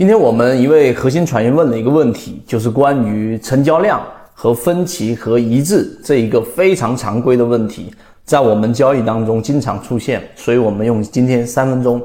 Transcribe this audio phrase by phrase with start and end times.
[0.00, 7.92] 今天我们一位核心传员问了一个问题，就是关于成交量和分歧和一致这一个非常常规的问题，
[8.24, 12.00] 在我们交易当中经常出现，所以我们用今天三分钟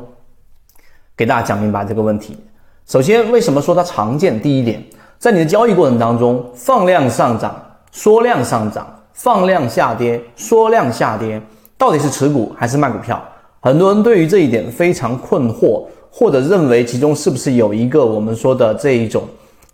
[1.15, 2.37] 给大家讲明白这个问题。
[2.85, 4.37] 首先，为什么说它常见？
[4.41, 4.83] 第一点，
[5.17, 7.55] 在你的交易过程当中，放量上涨、
[7.93, 11.41] 缩量上涨、放量下跌、缩量下跌，
[11.77, 13.23] 到底是持股还是卖股票？
[13.61, 15.85] 很多人对于这一点非常困惑。
[16.17, 19.23] 或者认为其中是不是有一个我们说的这一种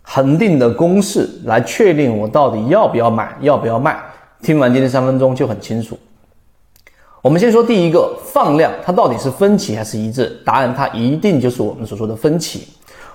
[0.02, 3.96] 恒定的公式来确定我到底要不要买，要不要卖？
[4.42, 5.96] 听完今天三分钟就很清楚。
[7.20, 10.36] 我们先说第一个放量，它到底是分歧还是一致？
[10.44, 12.66] 答案它一定就是我们所说的分歧。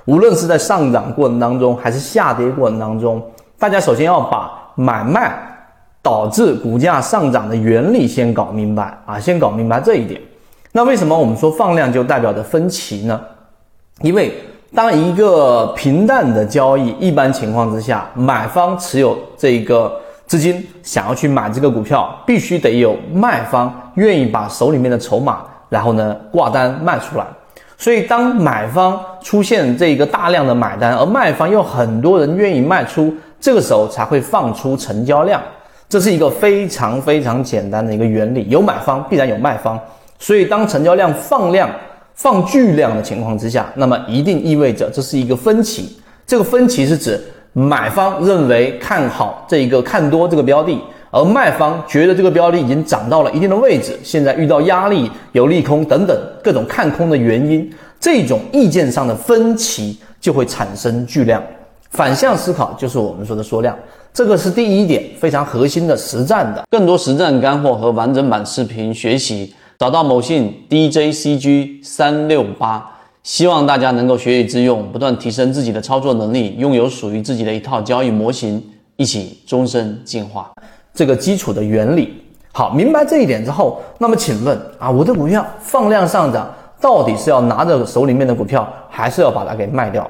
[0.06, 3.22] 无论是在上涨过程当中还是下跌过程当中，
[3.60, 5.38] 大家首先要把买卖
[6.02, 10.22] 导致股价上涨的原理先搞明白啊，先搞明白这一点。
[10.72, 13.20] 那为什么我们说放量就代表着分歧呢？
[14.02, 14.34] 因为
[14.76, 19.92] 当一个平淡的交易，一般情况之下，买方持有这个
[20.28, 27.26] 资金想要去买这个股票，必须得有卖方愿意把手里面的筹码，然后呢挂单卖出来。
[27.78, 35.42] 所以当买方出现这一个大量的买单，而卖方又很多人愿意卖出，这个时候才会放出成交量。
[35.88, 39.80] 这是一个非常非常简单的一个原理，有买方必然有卖方。
[40.20, 41.70] 所以，当成交量放量、
[42.16, 45.98] 放巨量的情况之下，那么一定意味着这是一个分歧。
[46.26, 47.22] 这个分歧是指
[47.54, 50.78] 买方认为看好这一个看多这个标的，
[51.12, 61.42] 而卖方觉得这个标的已经涨到了一定的位置，现在遇到压力、有利空等等各种看空的原因，这种意见上的分歧就会产生巨量。
[61.92, 63.78] 反向思考就是我们说的缩量，
[64.12, 66.64] 这个是第一点非常核心的实战的。
[66.70, 69.54] 更多实战干货和完整版视频学习。
[69.78, 72.84] 找到某信 DJCG 三六八，
[73.22, 78.64] 希望大家能够学以致用，不断提升自己的操作能力，拥有属于自己的一套交易模型，
[78.96, 80.52] 一起终身进化。
[80.96, 82.12] 这个基础的原理，
[82.52, 86.52] 好，明白这一点之后，那么请问啊，我的股票放量上涨，
[86.82, 90.10] 到底是要拿着手里面的股票，还是要把它给卖掉？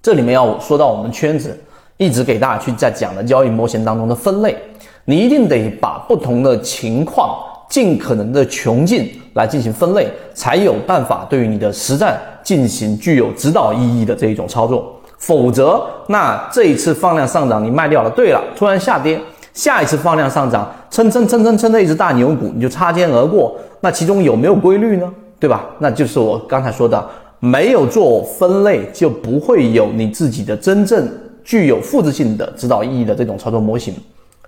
[0.00, 1.54] 这里面要说到我们圈子
[1.98, 4.56] 一直给大家去在讲的交易模型当中的分类，
[5.04, 7.38] 你一定得把不同的情况。
[7.68, 14.94] 尽可能的穷尽来进行分类，才有办法对于你的实战进行具有指导意义的这一种操作。
[15.18, 19.20] 否则，那这一次放量上涨你卖掉了，对了，突然下跌，
[19.52, 25.12] 下一次放量上涨，蹭蹭蹭蹭蹭的一只大牛股，你就擦肩而过，那其中有没有规律呢？
[25.40, 25.66] 对吧？
[25.80, 27.04] 那就是我刚才说的，
[27.40, 31.08] 没有做分类，就不会有你自己的真正
[31.44, 33.92] 具有复制性的指导意义的这种操作模型。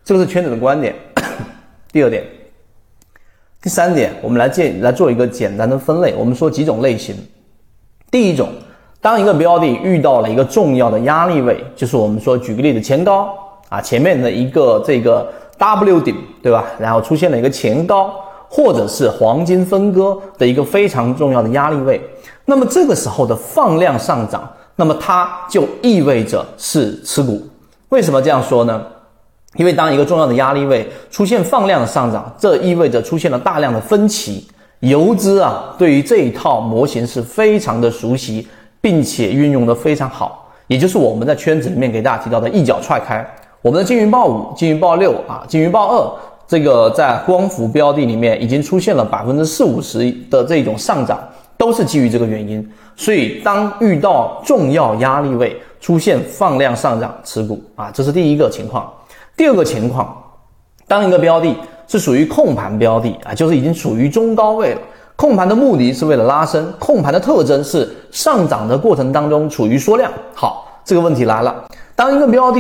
[0.04, 0.94] 这个是圈子的观点。
[1.92, 2.25] 第二点。
[3.62, 6.15] 第三点，我们来建来做一个简单的分类。
[6.16, 7.15] 我们说几种类型。
[8.10, 8.48] 第一种，
[9.03, 13.28] 当一个标的遇到了一个重要的压力位，就是我们说举个例子，前高
[13.69, 16.65] 啊，前面的一个这个 W 顶，对吧？
[16.78, 18.15] 然后出现了一个前高，
[18.49, 22.00] 或者是黄金分割的一个非常重要的压力位，
[22.47, 27.47] 那么这个时候的放量上涨，那么它就意味着是持股。
[27.91, 28.87] 为什么这样说呢？
[29.56, 34.47] 因为当一个重要的压力位出现放量的上涨，这意味着出现了大量的分歧。
[34.81, 38.49] 游资啊，对于这一套模型是非常的熟悉，
[38.81, 40.49] 并且运用的非常好。
[40.69, 43.22] 也就是我们在圈子里面给大家提到的一脚踹开。
[43.61, 46.11] 我们的金云豹五、金云豹六啊、金云豹二，
[46.47, 51.21] 这个在光伏标的里面已经出现了百分之四五十的这种上涨，
[51.59, 52.67] 都是基于这个原因。
[52.97, 58.91] 所以，当遇到重要压力位出现放量上涨，持股啊，这是第一个情况。
[59.40, 60.14] 第二个情况，
[60.86, 61.56] 当一个标的
[61.88, 64.80] 是属于控盘标的啊，就是已经处于中高位了。
[65.16, 70.12] 控盘的目的是为了拉升，控盘的特征是上涨的过程当中处于缩量。
[70.34, 71.64] 好，这个问题来了，
[71.96, 72.58] 当一个标的